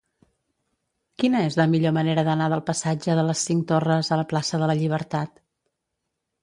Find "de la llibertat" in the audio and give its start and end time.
4.65-5.43